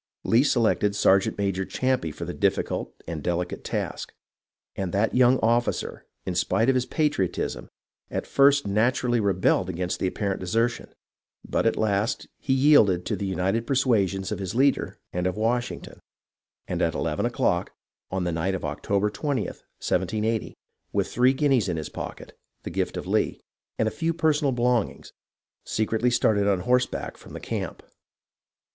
Lee 0.23 0.41
selected 0.43 0.95
Sergeant 0.95 1.37
major 1.37 1.63
Champe 1.63 2.11
for 2.15 2.25
the 2.25 2.33
difficult 2.33 2.91
and 3.07 3.21
delicate 3.21 3.63
task, 3.63 4.15
and 4.75 4.91
that 4.93 5.13
young 5.13 5.37
officer 5.43 6.07
in 6.25 6.33
spite 6.33 6.69
of 6.69 6.73
his 6.73 6.87
patriotism 6.87 7.69
at 8.09 8.25
first 8.25 8.65
naturally 8.65 9.19
rebelled 9.19 9.69
against 9.69 9.99
the 9.99 10.07
apparent 10.07 10.39
desertion; 10.39 10.91
but 11.47 11.67
at 11.67 11.75
last 11.75 12.25
he 12.39 12.51
yielded 12.51 13.05
to 13.05 13.15
the 13.15 13.27
united 13.27 13.67
persuasions 13.67 14.31
of 14.31 14.39
his 14.39 14.55
leader 14.55 14.97
and 15.13 15.27
of 15.27 15.37
Washington, 15.37 15.99
and 16.67 16.81
at 16.81 16.95
eleven 16.95 17.27
o'clock 17.27 17.71
on 18.09 18.23
the 18.23 18.31
night 18.31 18.55
of 18.55 18.65
October 18.65 19.11
20th, 19.11 19.61
1780, 19.85 20.55
with 20.91 21.13
three 21.13 21.31
guineas 21.31 21.69
in 21.69 21.77
his 21.77 21.89
pocket, 21.89 22.35
the 22.63 22.71
gift 22.71 22.97
of 22.97 23.05
Lee, 23.05 23.39
and 23.77 23.87
a 23.87 23.91
few 23.91 24.15
personal 24.15 24.51
belongings, 24.51 25.13
secretly 25.63 26.09
started 26.09 26.47
on 26.47 26.61
horseback 26.61 27.17
from 27.17 27.33
the 27.33 27.39
camp. 27.39 27.83